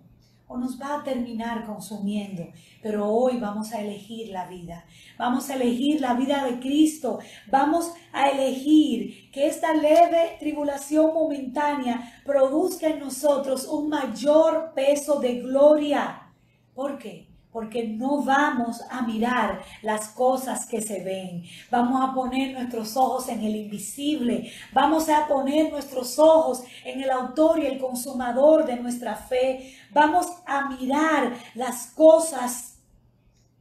[0.49, 2.47] o nos va a terminar consumiendo.
[2.83, 4.85] Pero hoy vamos a elegir la vida.
[5.19, 7.19] Vamos a elegir la vida de Cristo.
[7.51, 15.41] Vamos a elegir que esta leve tribulación momentánea produzca en nosotros un mayor peso de
[15.41, 16.33] gloria.
[16.75, 17.26] ¿Por qué?
[17.57, 21.43] Porque no vamos a mirar las cosas que se ven.
[21.71, 24.53] Vamos a poner nuestros ojos en el invisible.
[24.75, 29.75] Vamos a poner nuestros ojos en el autor y el consumador de nuestra fe.
[29.91, 32.77] Vamos a mirar las cosas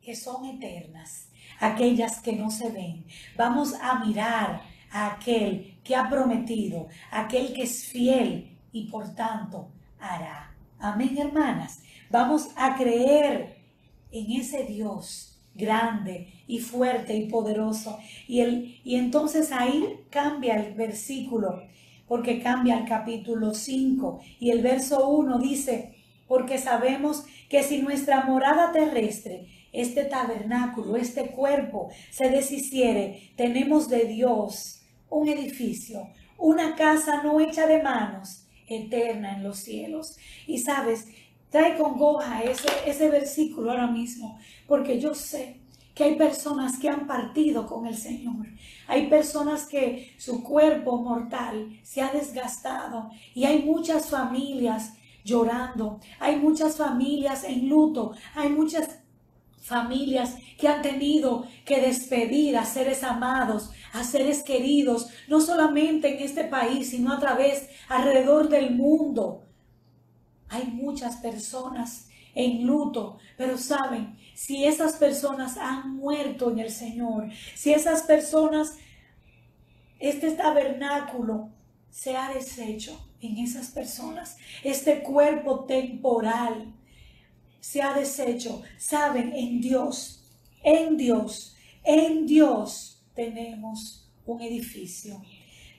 [0.02, 1.30] que son eternas,
[1.62, 3.06] aquellas que no se ven.
[3.38, 9.70] Vamos a mirar a aquel que ha prometido, aquel que es fiel y por tanto
[10.02, 10.54] hará.
[10.80, 11.80] Amén, hermanas.
[12.10, 13.56] Vamos a creer
[14.16, 18.00] en ese Dios grande y fuerte y poderoso.
[18.28, 21.64] Y, el, y entonces ahí cambia el versículo,
[22.08, 25.96] porque cambia el capítulo 5 y el verso 1 dice,
[26.28, 34.06] porque sabemos que si nuestra morada terrestre, este tabernáculo, este cuerpo se deshiciere, tenemos de
[34.06, 40.18] Dios un edificio, una casa no hecha de manos, eterna en los cielos.
[40.48, 41.08] Y sabes,
[41.56, 44.38] Trae congoja ese, ese versículo ahora mismo,
[44.68, 45.62] porque yo sé
[45.94, 48.46] que hay personas que han partido con el Señor.
[48.88, 56.36] Hay personas que su cuerpo mortal se ha desgastado y hay muchas familias llorando, hay
[56.36, 58.90] muchas familias en luto, hay muchas
[59.62, 66.22] familias que han tenido que despedir a seres amados, a seres queridos, no solamente en
[66.22, 69.46] este país, sino a través alrededor del mundo.
[70.50, 77.32] Hay muchas personas en luto, pero saben, si esas personas han muerto en el Señor,
[77.56, 78.78] si esas personas,
[80.00, 81.50] este tabernáculo
[81.90, 86.74] se ha deshecho en esas personas, este cuerpo temporal
[87.62, 90.24] se ha deshecho, saben, en Dios,
[90.62, 95.22] en Dios, en Dios tenemos un edificio,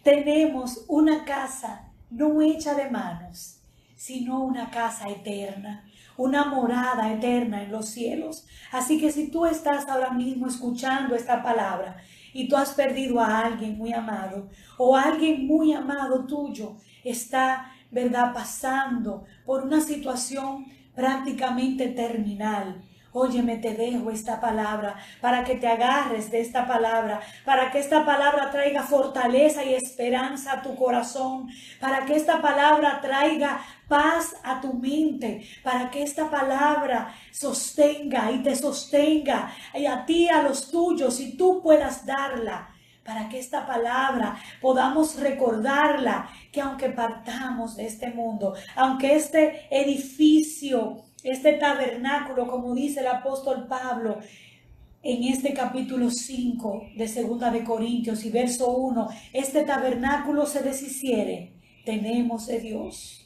[0.03, 3.56] tenemos una casa no hecha de manos,
[3.97, 5.85] sino una casa eterna,
[6.17, 8.47] una morada eterna en los cielos.
[8.71, 11.97] Así que si tú estás ahora mismo escuchando esta palabra
[12.33, 18.33] y tú has perdido a alguien muy amado o alguien muy amado tuyo está, ¿verdad?,
[18.35, 22.83] pasando por una situación prácticamente terminal
[23.19, 28.05] Óyeme, te dejo esta palabra para que te agarres de esta palabra, para que esta
[28.05, 31.49] palabra traiga fortaleza y esperanza a tu corazón,
[31.81, 38.43] para que esta palabra traiga paz a tu mente, para que esta palabra sostenga y
[38.43, 42.69] te sostenga y a ti, a los tuyos, y tú puedas darla
[43.05, 51.07] para que esta palabra podamos recordarla, que aunque partamos de este mundo, aunque este edificio
[51.27, 54.19] este tabernáculo, como dice el apóstol Pablo
[55.03, 61.53] en este capítulo 5 de Segunda de Corintios y verso 1, este tabernáculo se deshiciere,
[61.85, 63.26] tenemos en Dios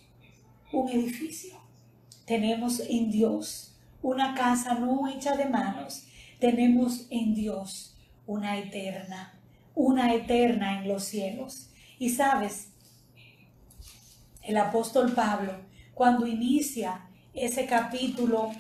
[0.73, 1.61] un edificio,
[2.25, 6.07] tenemos en Dios una casa no hecha de manos,
[6.39, 9.39] tenemos en Dios una eterna,
[9.75, 11.71] una eterna en los cielos.
[11.99, 12.69] Y sabes,
[14.43, 15.55] el apóstol Pablo,
[15.95, 18.53] cuando inicia ese capítulo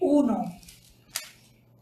[0.00, 0.60] 1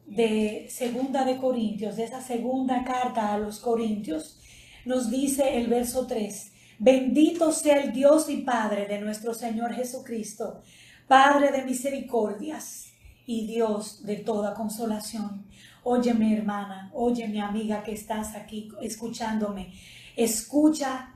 [0.07, 4.41] de Segunda de Corintios, de esa segunda carta a los Corintios,
[4.85, 10.63] nos dice el verso 3, bendito sea el Dios y Padre de nuestro Señor Jesucristo,
[11.07, 12.93] Padre de misericordias
[13.27, 15.47] y Dios de toda consolación.
[15.83, 19.73] Óyeme hermana, oye mi amiga que estás aquí escuchándome,
[20.17, 21.15] escucha,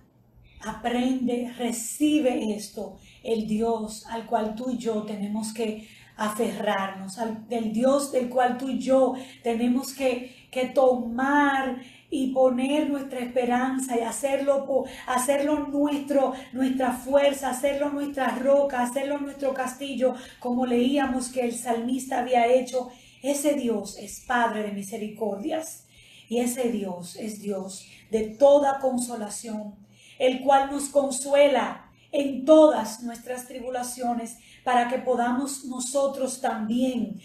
[0.60, 7.72] aprende, recibe esto el Dios al cual tú y yo tenemos que aferrarnos, al, del
[7.72, 11.80] Dios del cual tú y yo tenemos que, que tomar
[12.14, 19.54] y poner nuestra esperanza y hacerlo, hacerlo nuestro, nuestra fuerza, hacerlo nuestra roca, hacerlo nuestro
[19.54, 22.90] castillo, como leíamos que el salmista había hecho.
[23.22, 25.86] Ese Dios es Padre de misericordias
[26.28, 29.74] y ese Dios es Dios de toda consolación,
[30.18, 37.22] el cual nos consuela en todas nuestras tribulaciones para que podamos nosotros también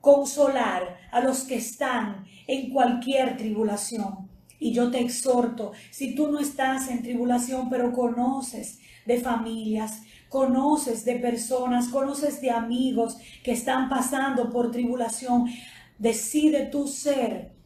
[0.00, 4.27] consolar a los que están en cualquier tribulación.
[4.58, 11.04] Y yo te exhorto, si tú no estás en tribulación, pero conoces de familias, conoces
[11.04, 15.46] de personas, conoces de amigos que están pasando por tribulación,
[15.98, 17.56] decide tú ser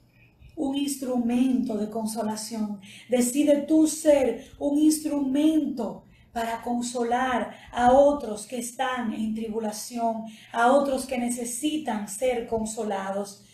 [0.55, 9.13] un instrumento de consolación, decide tú ser un instrumento para consolar a otros que están
[9.13, 13.45] en tribulación, a otros que necesitan ser consolados.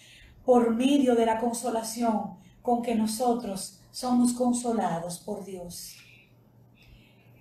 [0.44, 5.96] Por medio de la consolación con que nosotros somos consolados por Dios.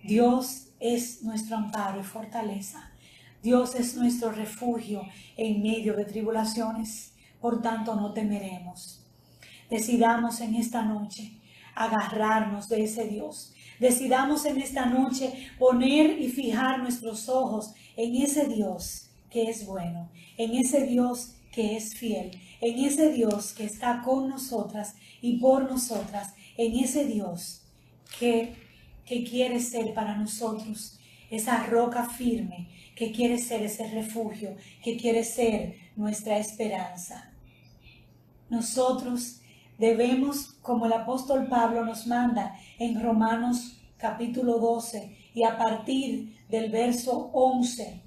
[0.01, 2.93] Dios es nuestro amparo y fortaleza.
[3.43, 5.01] Dios es nuestro refugio
[5.35, 7.11] en medio de tribulaciones.
[7.41, 9.05] Por tanto, no temeremos.
[9.69, 11.41] Decidamos en esta noche
[11.75, 13.53] agarrarnos de ese Dios.
[13.81, 20.09] Decidamos en esta noche poner y fijar nuestros ojos en ese Dios que es bueno,
[20.37, 25.69] en ese Dios que es fiel, en ese Dios que está con nosotras y por
[25.69, 27.61] nosotras, en ese Dios
[28.19, 28.55] que,
[29.05, 35.23] que quiere ser para nosotros esa roca firme, que quiere ser ese refugio, que quiere
[35.23, 37.33] ser nuestra esperanza.
[38.49, 39.41] Nosotros
[39.77, 46.71] debemos, como el apóstol Pablo nos manda en Romanos capítulo 12 y a partir del
[46.71, 48.01] verso 11,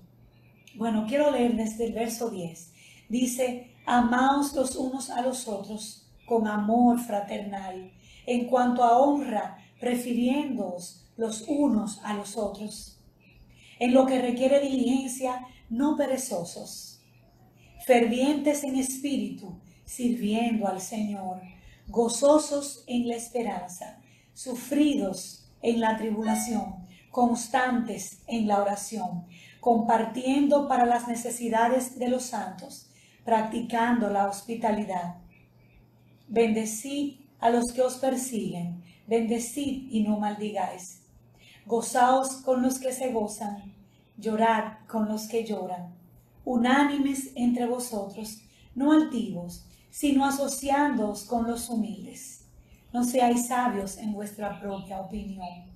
[0.77, 2.73] bueno, quiero leer desde el verso 10.
[3.09, 7.93] Dice, amaos los unos a los otros con amor fraternal,
[8.27, 12.99] en cuanto a honra, prefiriéndoos los unos a los otros.
[13.79, 17.01] En lo que requiere diligencia, no perezosos,
[17.87, 21.41] fervientes en espíritu, sirviendo al Señor
[21.91, 23.99] gozosos en la esperanza,
[24.33, 29.27] sufridos en la tribulación, constantes en la oración,
[29.59, 32.90] compartiendo para las necesidades de los santos,
[33.25, 35.17] practicando la hospitalidad.
[36.29, 41.03] Bendecid a los que os persiguen, bendecid y no maldigáis.
[41.67, 43.75] Gozaos con los que se gozan,
[44.17, 45.95] llorad con los que lloran.
[46.45, 48.43] Unánimes entre vosotros,
[48.75, 52.47] no altivos, sino asociándoos con los humildes.
[52.93, 55.71] No seáis sabios en vuestra propia opinión.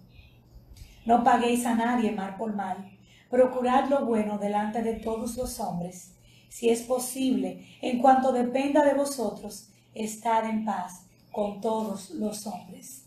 [1.05, 2.91] No paguéis a nadie mal por mal.
[3.31, 6.14] Procurad lo bueno delante de todos los hombres.
[6.55, 13.07] Si es posible, en cuanto dependa de vosotros, estad en paz con todos los hombres.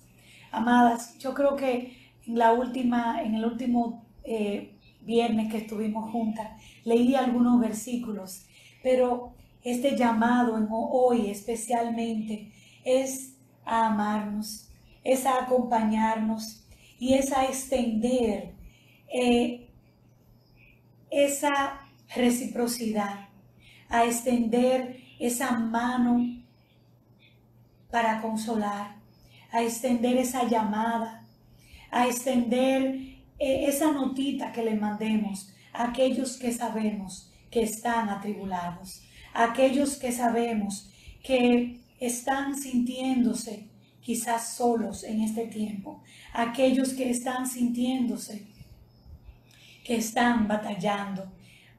[0.51, 1.95] Amadas, yo creo que
[2.27, 8.45] en la última, en el último eh, viernes que estuvimos juntas, leí algunos versículos,
[8.83, 9.31] pero
[9.63, 12.51] este llamado hoy especialmente
[12.83, 14.67] es a amarnos,
[15.05, 16.67] es a acompañarnos
[16.99, 18.51] y es a extender
[19.07, 19.69] eh,
[21.09, 21.79] esa
[22.13, 23.26] reciprocidad,
[23.89, 26.43] a extender esa mano
[27.89, 28.97] para consolar,
[29.51, 31.25] a extender esa llamada,
[31.89, 32.95] a extender
[33.39, 39.01] eh, esa notita que le mandemos a aquellos que sabemos que están atribulados
[39.37, 40.89] aquellos que sabemos
[41.23, 43.67] que están sintiéndose
[44.01, 46.01] quizás solos en este tiempo,
[46.33, 48.47] aquellos que están sintiéndose
[49.83, 51.31] que están batallando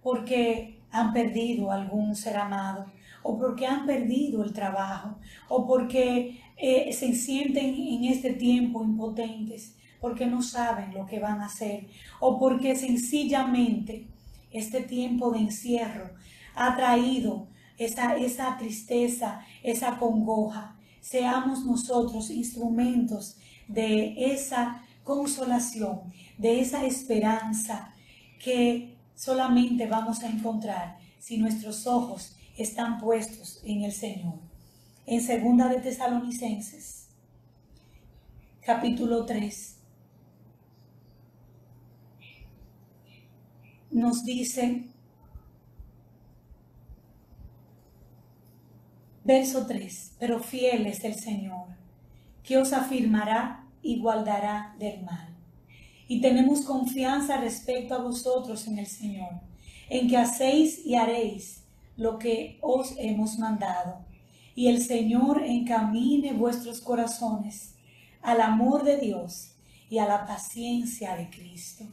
[0.03, 2.87] porque han perdido algún ser amado
[3.22, 9.77] o porque han perdido el trabajo o porque eh, se sienten en este tiempo impotentes
[10.01, 11.87] porque no saben lo que van a hacer
[12.20, 14.07] o porque sencillamente
[14.51, 16.11] este tiempo de encierro
[16.55, 20.77] ha traído esa, esa tristeza, esa congoja.
[21.01, 23.37] Seamos nosotros instrumentos
[23.68, 26.01] de esa consolación,
[26.37, 27.94] de esa esperanza
[28.42, 34.39] que solamente vamos a encontrar si nuestros ojos están puestos en el Señor.
[35.07, 37.09] En segunda de Tesalonicenses,
[38.65, 39.77] capítulo 3,
[43.91, 44.85] nos dice
[49.25, 50.13] Verso 3.
[50.21, 51.67] Pero fiel es el Señor,
[52.43, 55.28] que os afirmará y guardará del mal.
[56.09, 59.29] Y tenemos confianza respecto a vosotros en el Señor,
[59.90, 61.62] en que hacéis y haréis
[61.97, 64.07] lo que os hemos mandado.
[64.55, 67.75] Y el Señor encamine vuestros corazones
[68.23, 69.53] al amor de Dios
[69.90, 71.85] y a la paciencia de Cristo.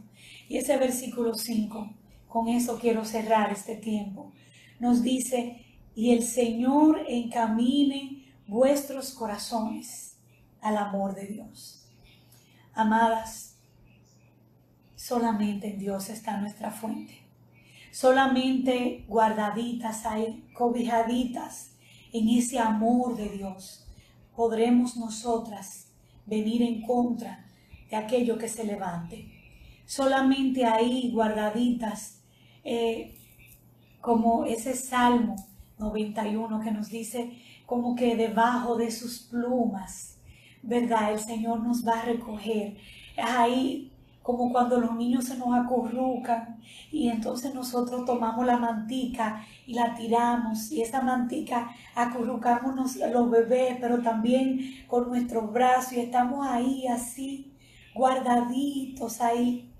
[0.47, 1.93] Y ese versículo 5,
[2.27, 4.31] con eso quiero cerrar este tiempo,
[4.79, 5.65] nos dice,
[5.95, 10.17] y el Señor encamine vuestros corazones
[10.61, 11.87] al amor de Dios.
[12.73, 13.54] Amadas,
[15.05, 17.19] solamente en Dios está nuestra fuente.
[17.91, 21.75] Solamente guardaditas, hay cobijaditas
[22.11, 23.85] en ese amor de Dios,
[24.35, 25.91] podremos nosotras
[26.25, 27.45] venir en contra
[27.89, 29.31] de aquello que se levante.
[29.85, 32.23] Solamente ahí guardaditas,
[32.63, 33.15] eh,
[34.01, 35.35] como ese salmo
[35.77, 37.37] 91 que nos dice
[37.67, 40.17] como que debajo de sus plumas,
[40.63, 41.13] ¿verdad?
[41.13, 42.77] El Señor nos va a recoger.
[43.17, 43.91] Ahí
[44.25, 46.59] como cuando los niños se nos acurrucan
[46.91, 53.77] y entonces nosotros tomamos la mantica y la tiramos y esa mantica acurrucamos los bebés,
[53.79, 57.53] pero también con nuestros brazos y estamos ahí así,
[57.93, 59.71] guardaditos ahí.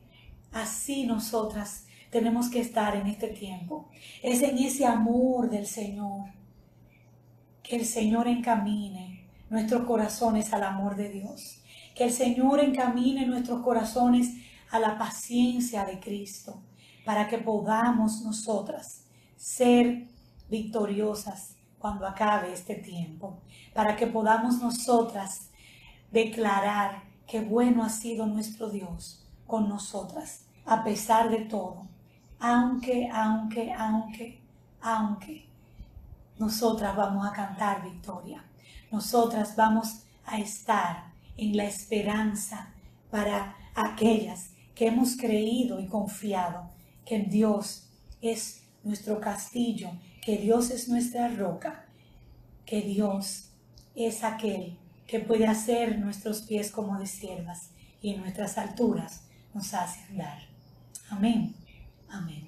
[0.52, 3.90] Así nosotras tenemos que estar en este tiempo.
[4.22, 6.30] Es en ese amor del Señor
[7.64, 11.65] que el Señor encamine nuestros corazones al amor de Dios
[11.96, 14.36] que el Señor encamine nuestros corazones
[14.70, 16.62] a la paciencia de Cristo,
[17.06, 19.06] para que podamos nosotras
[19.38, 20.08] ser
[20.50, 23.40] victoriosas cuando acabe este tiempo,
[23.74, 25.50] para que podamos nosotras
[26.12, 31.88] declarar que bueno ha sido nuestro Dios con nosotras, a pesar de todo,
[32.40, 34.42] aunque, aunque, aunque,
[34.82, 35.46] aunque,
[36.38, 38.44] nosotras vamos a cantar victoria,
[38.92, 42.74] nosotras vamos a estar en la esperanza
[43.12, 46.70] para aquellas que hemos creído y confiado
[47.06, 47.88] que Dios
[48.22, 51.86] es nuestro castillo, que Dios es nuestra roca,
[52.66, 53.50] que Dios
[53.96, 54.78] es aquel
[55.08, 57.70] que puede hacer nuestros pies como de siervas
[58.02, 59.22] y en nuestras alturas
[59.54, 60.40] nos hace andar.
[61.10, 61.56] Amén.
[62.10, 62.44] Amén.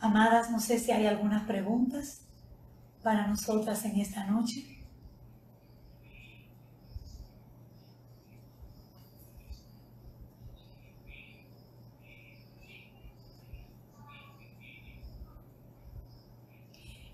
[0.00, 2.20] Amadas, no sé si hay algunas preguntas
[3.02, 4.77] para nosotras en esta noche.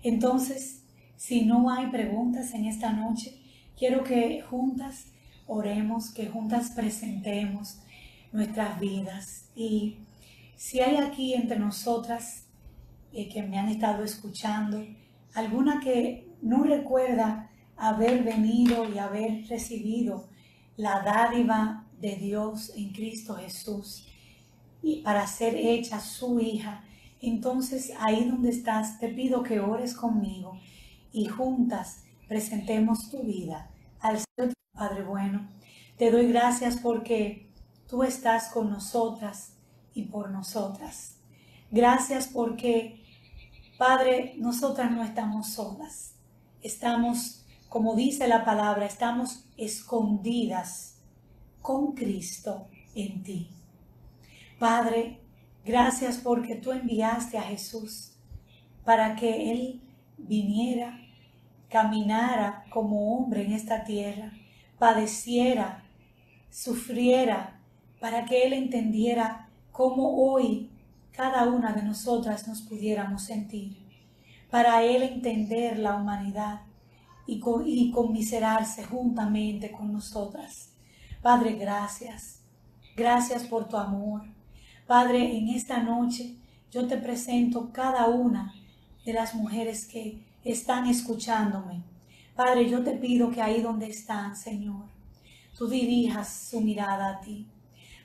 [0.05, 0.83] Entonces,
[1.15, 3.41] si no hay preguntas en esta noche,
[3.75, 5.07] quiero que juntas
[5.47, 7.79] oremos, que juntas presentemos
[8.31, 9.49] nuestras vidas.
[9.55, 9.97] Y
[10.55, 12.45] si hay aquí entre nosotras
[13.13, 14.85] eh, que me han estado escuchando,
[15.33, 20.29] alguna que no recuerda haber venido y haber recibido
[20.77, 24.07] la dádiva de Dios en Cristo Jesús
[24.83, 26.83] y para ser hecha su hija,
[27.21, 30.57] entonces ahí donde estás, te pido que ores conmigo
[31.11, 35.47] y juntas presentemos tu vida al Señor Padre bueno.
[35.97, 37.49] Te doy gracias porque
[37.87, 39.53] tú estás con nosotras
[39.93, 41.15] y por nosotras.
[41.71, 43.01] Gracias porque,
[43.77, 46.15] Padre, nosotras no estamos solas.
[46.61, 50.97] Estamos, como dice la palabra, estamos escondidas
[51.61, 53.49] con Cristo en ti.
[54.59, 55.21] Padre,
[55.65, 58.11] Gracias porque tú enviaste a Jesús
[58.83, 59.81] para que Él
[60.15, 60.99] viniera,
[61.69, 64.31] caminara como hombre en esta tierra,
[64.77, 65.83] padeciera,
[66.51, 67.59] sufriera,
[67.99, 70.69] para que Él entendiera cómo hoy
[71.11, 73.75] cada una de nosotras nos pudiéramos sentir,
[74.51, 76.61] para Él entender la humanidad
[77.25, 80.73] y, y conmiserarse juntamente con nosotras.
[81.23, 82.43] Padre, gracias.
[82.95, 84.34] Gracias por tu amor.
[84.87, 86.35] Padre, en esta noche
[86.71, 88.53] yo te presento cada una
[89.03, 91.81] de las mujeres que están escuchándome.
[92.35, 94.85] Padre, yo te pido que ahí donde están, Señor,
[95.57, 97.47] tú dirijas su mirada a ti.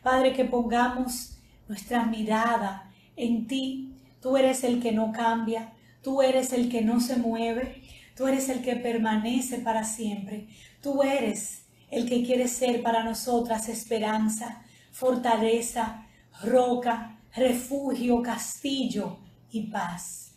[0.03, 1.37] Padre, que pongamos
[1.69, 3.95] nuestra mirada en ti.
[4.23, 5.73] Tú eres el que no cambia,
[6.03, 7.83] tú eres el que no se mueve,
[8.17, 10.49] tú eres el que permanece para siempre.
[10.83, 14.63] Tú eres el que quiere ser para nosotras esperanza,
[14.93, 16.07] fortaleza,
[16.43, 19.19] roca, refugio, castillo
[19.51, 20.35] y paz.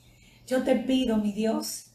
[0.47, 1.91] Yo te pido, mi Dios,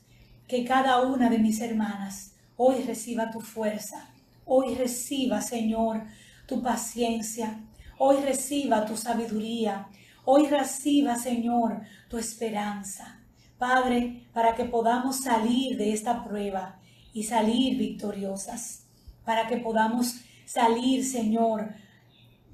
[0.46, 4.10] que cada una de mis hermanas hoy reciba tu fuerza,
[4.44, 6.04] hoy reciba, Señor,
[6.46, 7.60] tu paciencia,
[7.98, 9.88] hoy reciba tu sabiduría,
[10.24, 13.20] hoy reciba, Señor, tu esperanza.
[13.58, 16.80] Padre, para que podamos salir de esta prueba
[17.12, 18.86] y salir victoriosas,
[19.24, 20.14] para que podamos
[20.46, 21.74] salir, Señor,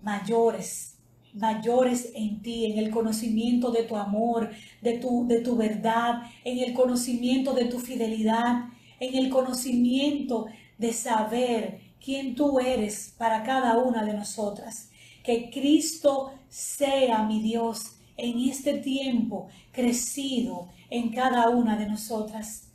[0.03, 0.94] mayores,
[1.35, 6.59] mayores en ti, en el conocimiento de tu amor, de tu, de tu verdad, en
[6.59, 8.69] el conocimiento de tu fidelidad,
[9.01, 10.47] en el conocimiento
[10.79, 14.91] de saber quién tú eres para cada una de nosotras.
[15.23, 22.69] Que Cristo sea mi Dios en este tiempo crecido en cada una de nosotras.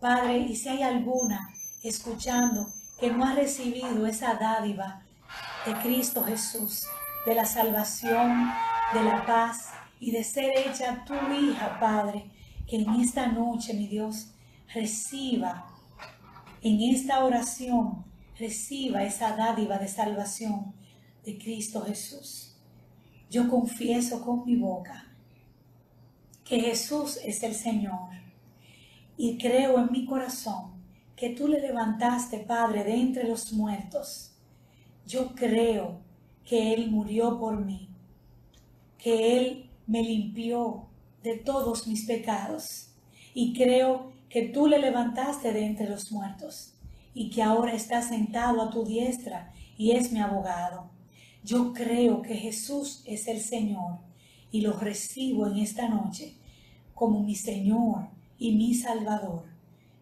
[0.00, 1.50] Padre, y si hay alguna
[1.82, 5.02] escuchando que no ha recibido esa dádiva
[5.66, 6.86] de Cristo Jesús,
[7.28, 8.50] de la salvación,
[8.94, 9.68] de la paz
[10.00, 12.24] y de ser hecha tu hija, Padre,
[12.66, 14.32] que en esta noche, mi Dios,
[14.72, 15.66] reciba
[16.62, 18.04] en esta oración,
[18.38, 20.74] reciba esa dádiva de salvación
[21.24, 22.56] de Cristo Jesús.
[23.30, 25.14] Yo confieso con mi boca
[26.44, 28.08] que Jesús es el Señor
[29.18, 30.82] y creo en mi corazón
[31.14, 34.32] que tú le levantaste, Padre, de entre los muertos.
[35.04, 36.07] Yo creo
[36.48, 37.90] que Él murió por mí,
[38.96, 40.86] que Él me limpió
[41.22, 42.88] de todos mis pecados
[43.34, 46.72] y creo que tú le levantaste de entre los muertos
[47.12, 50.88] y que ahora está sentado a tu diestra y es mi abogado.
[51.44, 53.98] Yo creo que Jesús es el Señor
[54.50, 56.34] y lo recibo en esta noche
[56.94, 59.44] como mi Señor y mi Salvador.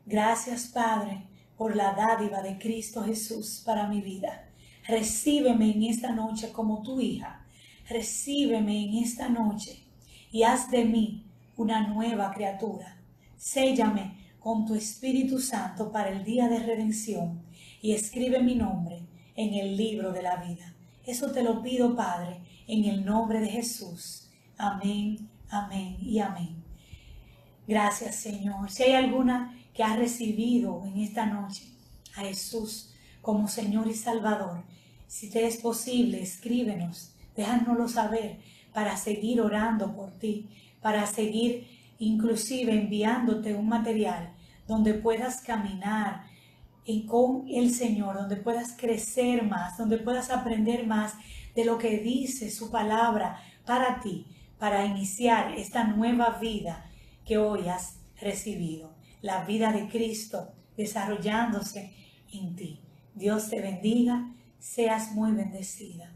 [0.06, 1.24] Gracias, Padre,
[1.56, 4.45] por la dádiva de Cristo Jesús para mi vida.
[4.88, 7.44] Recíbeme en esta noche como tu hija.
[7.88, 9.82] Recíbeme en esta noche
[10.30, 11.26] y haz de mí
[11.56, 12.96] una nueva criatura.
[13.36, 17.42] Séllame con tu Espíritu Santo para el día de redención
[17.82, 19.02] y escribe mi nombre
[19.34, 20.74] en el libro de la vida.
[21.04, 24.30] Eso te lo pido, Padre, en el nombre de Jesús.
[24.56, 26.62] Amén, amén y amén.
[27.66, 28.70] Gracias, Señor.
[28.70, 31.64] Si hay alguna que ha recibido en esta noche
[32.14, 32.92] a Jesús
[33.26, 34.62] como Señor y Salvador,
[35.08, 38.38] si te es posible, escríbenos, déjanoslo saber
[38.72, 40.48] para seguir orando por ti,
[40.80, 41.66] para seguir
[41.98, 44.32] inclusive enviándote un material
[44.68, 46.22] donde puedas caminar
[47.08, 51.14] con el Señor, donde puedas crecer más, donde puedas aprender más
[51.56, 54.24] de lo que dice su palabra para ti,
[54.56, 56.88] para iniciar esta nueva vida
[57.24, 61.92] que hoy has recibido, la vida de Cristo desarrollándose
[62.32, 62.85] en ti.
[63.16, 66.12] Dios te bendiga, seas muy bendecida.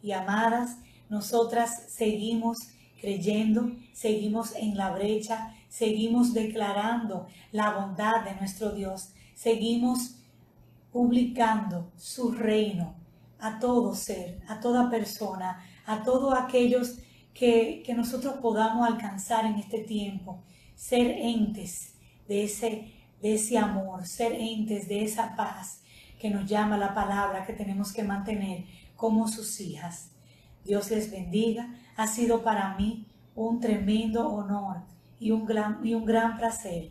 [0.00, 0.78] Y amadas,
[1.08, 2.58] nosotras seguimos
[3.00, 10.14] creyendo, seguimos en la brecha, seguimos declarando la bondad de nuestro Dios, seguimos
[10.92, 12.94] publicando su reino
[13.40, 16.98] a todo ser, a toda persona, a todos aquellos
[17.34, 20.44] que, que nosotros podamos alcanzar en este tiempo,
[20.76, 21.96] ser entes
[22.28, 25.80] de ese, de ese amor, ser entes de esa paz
[26.24, 28.64] que nos llama la palabra que tenemos que mantener
[28.96, 30.08] como sus hijas.
[30.64, 31.68] Dios les bendiga.
[31.98, 34.78] Ha sido para mí un tremendo honor
[35.20, 36.90] y un gran, y un gran placer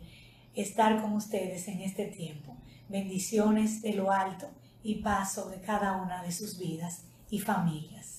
[0.54, 2.56] estar con ustedes en este tiempo.
[2.88, 4.46] Bendiciones de lo alto
[4.84, 8.13] y paz sobre cada una de sus vidas y familias.